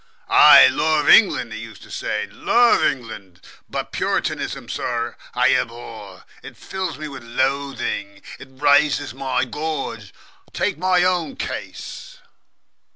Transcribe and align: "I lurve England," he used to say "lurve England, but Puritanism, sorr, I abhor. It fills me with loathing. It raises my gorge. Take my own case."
"I 0.31 0.67
lurve 0.69 1.11
England," 1.11 1.53
he 1.53 1.59
used 1.59 1.83
to 1.83 1.91
say 1.91 2.27
"lurve 2.31 2.83
England, 2.91 3.39
but 3.69 3.91
Puritanism, 3.91 4.67
sorr, 4.67 5.15
I 5.35 5.53
abhor. 5.53 6.23
It 6.41 6.57
fills 6.57 6.97
me 6.97 7.07
with 7.07 7.21
loathing. 7.23 8.23
It 8.39 8.47
raises 8.49 9.13
my 9.13 9.45
gorge. 9.45 10.11
Take 10.53 10.79
my 10.79 11.03
own 11.03 11.35
case." 11.35 12.17